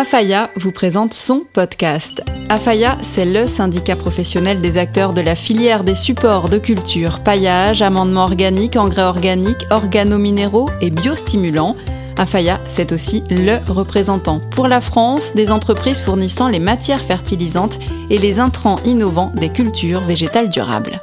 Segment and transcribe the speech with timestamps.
[0.00, 2.22] Afaya vous présente son podcast.
[2.48, 7.82] Afaya, c'est le syndicat professionnel des acteurs de la filière des supports de culture, paillage,
[7.82, 11.74] amendement organique, engrais organique, organominéraux et biostimulants.
[12.16, 18.18] Afaya, c'est aussi le représentant pour la France des entreprises fournissant les matières fertilisantes et
[18.18, 21.02] les intrants innovants des cultures végétales durables.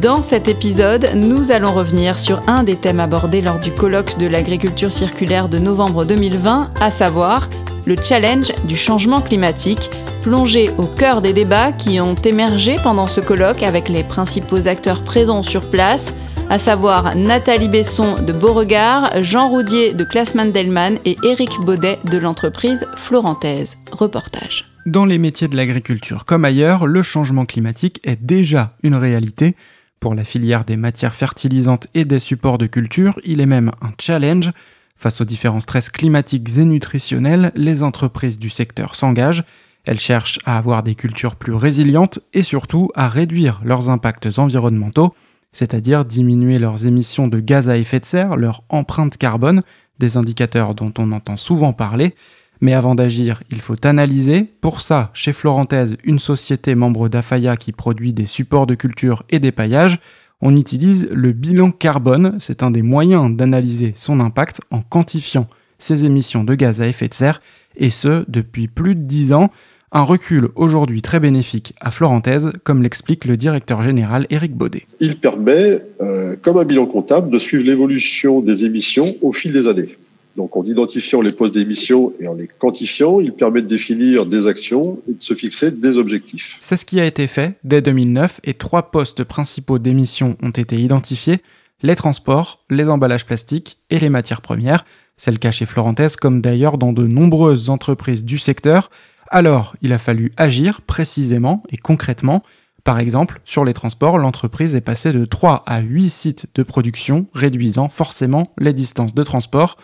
[0.00, 4.26] Dans cet épisode, nous allons revenir sur un des thèmes abordés lors du colloque de
[4.26, 7.48] l'agriculture circulaire de novembre 2020, à savoir
[7.88, 9.90] le challenge du changement climatique,
[10.20, 15.02] plongé au cœur des débats qui ont émergé pendant ce colloque avec les principaux acteurs
[15.02, 16.14] présents sur place,
[16.50, 22.18] à savoir Nathalie Besson de Beauregard, Jean Roudier de Classman Delman et Éric Baudet de
[22.18, 23.78] l'entreprise Florentaise.
[23.90, 24.66] Reportage.
[24.84, 29.56] Dans les métiers de l'agriculture comme ailleurs, le changement climatique est déjà une réalité.
[29.98, 33.92] Pour la filière des matières fertilisantes et des supports de culture, il est même un
[33.98, 34.52] challenge.
[34.98, 39.44] Face aux différents stress climatiques et nutritionnels, les entreprises du secteur s'engagent.
[39.86, 45.12] Elles cherchent à avoir des cultures plus résilientes et surtout à réduire leurs impacts environnementaux,
[45.52, 49.62] c'est-à-dire diminuer leurs émissions de gaz à effet de serre, leur empreinte carbone,
[50.00, 52.16] des indicateurs dont on entend souvent parler.
[52.60, 54.42] Mais avant d'agir, il faut analyser.
[54.60, 59.38] Pour ça, chez Florentaise, une société membre d'Afaya qui produit des supports de culture et
[59.38, 60.00] des paillages,
[60.40, 65.48] on utilise le bilan carbone, c'est un des moyens d'analyser son impact en quantifiant
[65.78, 67.40] ses émissions de gaz à effet de serre,
[67.76, 69.50] et ce depuis plus de 10 ans.
[69.90, 74.86] Un recul aujourd'hui très bénéfique à Florentaise, comme l'explique le directeur général Éric Baudet.
[75.00, 79.66] Il permet, euh, comme un bilan comptable, de suivre l'évolution des émissions au fil des
[79.66, 79.96] années.
[80.38, 84.46] Donc en identifiant les postes d'émission et en les quantifiant, il permet de définir des
[84.46, 86.56] actions et de se fixer des objectifs.
[86.60, 90.76] C'est ce qui a été fait dès 2009 et trois postes principaux d'émission ont été
[90.76, 91.38] identifiés,
[91.82, 94.84] les transports, les emballages plastiques et les matières premières.
[95.16, 98.90] C'est le cas chez Florentès comme d'ailleurs dans de nombreuses entreprises du secteur.
[99.30, 102.42] Alors, il a fallu agir précisément et concrètement.
[102.84, 107.26] Par exemple, sur les transports, l'entreprise est passée de 3 à 8 sites de production,
[107.34, 109.76] réduisant forcément les distances de transport.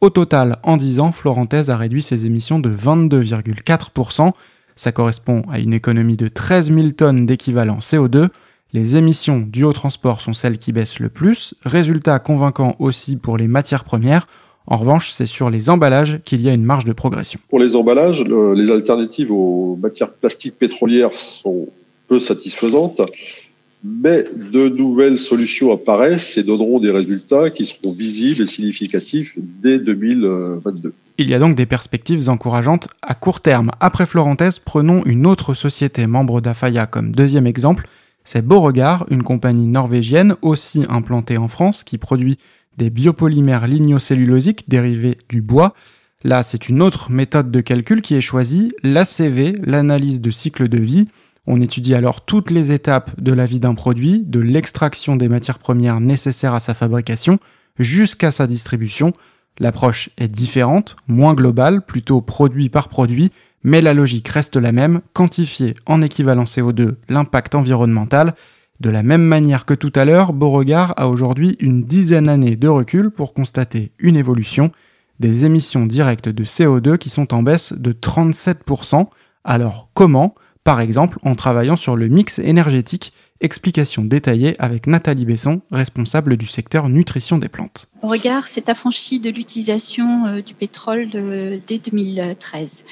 [0.00, 4.32] Au total, en 10 ans, Florentaise a réduit ses émissions de 22,4%.
[4.74, 8.28] Ça correspond à une économie de 13 000 tonnes d'équivalent CO2.
[8.72, 11.54] Les émissions du haut transport sont celles qui baissent le plus.
[11.66, 14.26] Résultat convaincant aussi pour les matières premières.
[14.66, 17.38] En revanche, c'est sur les emballages qu'il y a une marge de progression.
[17.50, 21.68] Pour les emballages, les alternatives aux matières plastiques pétrolières sont
[22.08, 23.02] peu satisfaisantes
[23.82, 29.78] mais de nouvelles solutions apparaissent et donneront des résultats qui seront visibles et significatifs dès
[29.78, 30.92] 2022.
[31.18, 33.70] Il y a donc des perspectives encourageantes à court terme.
[33.80, 37.88] Après Florentès, prenons une autre société membre d'Afaya comme deuxième exemple.
[38.24, 42.38] C'est Beauregard, une compagnie norvégienne aussi implantée en France qui produit
[42.76, 45.74] des biopolymères lignocellulosiques dérivés du bois.
[46.22, 50.78] Là, c'est une autre méthode de calcul qui est choisie, l'ACV, l'analyse de cycle de
[50.78, 51.06] vie.
[51.52, 55.58] On étudie alors toutes les étapes de la vie d'un produit, de l'extraction des matières
[55.58, 57.40] premières nécessaires à sa fabrication
[57.76, 59.12] jusqu'à sa distribution.
[59.58, 63.32] L'approche est différente, moins globale, plutôt produit par produit,
[63.64, 68.36] mais la logique reste la même, quantifier en équivalent CO2 l'impact environnemental.
[68.78, 72.68] De la même manière que tout à l'heure, Beauregard a aujourd'hui une dizaine d'années de
[72.68, 74.70] recul pour constater une évolution
[75.18, 79.08] des émissions directes de CO2 qui sont en baisse de 37%.
[79.42, 80.36] Alors comment?
[80.64, 83.12] Par exemple en travaillant sur le mix énergétique.
[83.42, 87.88] Explication détaillée avec Nathalie Besson, responsable du secteur nutrition des plantes.
[88.02, 92.84] Regard s'est affranchi de l'utilisation euh, du pétrole euh, dès 2013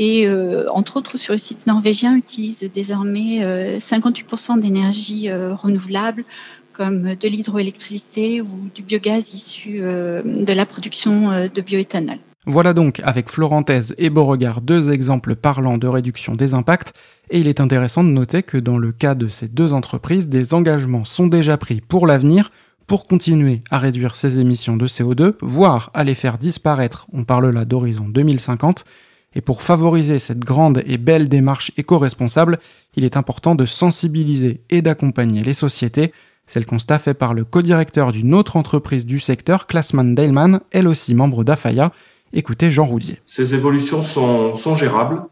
[0.00, 3.40] et euh, entre autres sur le site norvégien utilise désormais
[3.78, 6.24] 58% d'énergie renouvelable
[6.72, 12.18] comme de l'hydroélectricité ou du biogaz issu de la production de bioéthanol.
[12.46, 16.92] Voilà donc avec Florentaise et Beauregard deux exemples parlant de réduction des impacts,
[17.30, 20.52] et il est intéressant de noter que dans le cas de ces deux entreprises, des
[20.52, 22.50] engagements sont déjà pris pour l'avenir
[22.88, 27.48] pour continuer à réduire ces émissions de CO2, voire à les faire disparaître, on parle
[27.50, 28.84] là d'horizon 2050,
[29.36, 32.58] et pour favoriser cette grande et belle démarche éco-responsable,
[32.96, 36.12] il est important de sensibiliser et d'accompagner les sociétés.
[36.46, 40.88] C'est le constat fait par le co-directeur d'une autre entreprise du secteur, Classman Delman, elle
[40.88, 41.92] aussi membre d'Afaya,
[42.34, 43.18] Écoutez Jean Roudier.
[43.26, 45.22] Ces évolutions sont, gérables.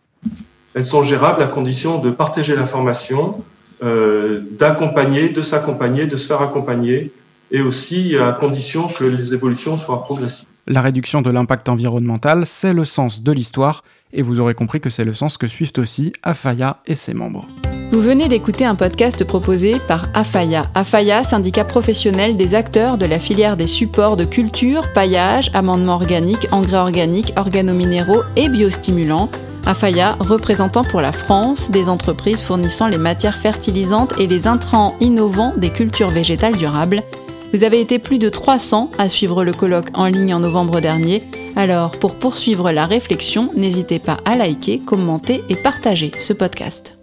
[0.75, 3.43] Elles sont gérables à condition de partager l'information,
[3.83, 7.11] euh, d'accompagner, de s'accompagner, de se faire accompagner,
[7.51, 10.47] et aussi à condition que les évolutions soient progressives.
[10.73, 13.83] La réduction de l'impact environnemental, c'est le sens de l'histoire,
[14.13, 17.49] et vous aurez compris que c'est le sens que suivent aussi Afaya et ses membres.
[17.91, 20.71] Vous venez d'écouter un podcast proposé par Afaya.
[20.77, 26.47] Afaya, syndicat professionnel des acteurs de la filière des supports de culture, paillage, amendement organique,
[26.53, 29.29] engrais organiques, organominéraux et biostimulants.
[29.67, 35.53] Afaya, représentant pour la France des entreprises fournissant les matières fertilisantes et les intrants innovants
[35.57, 37.03] des cultures végétales durables.
[37.53, 41.25] Vous avez été plus de 300 à suivre le colloque en ligne en novembre dernier.
[41.57, 47.00] Alors, pour poursuivre la réflexion, n'hésitez pas à liker, commenter et partager ce podcast.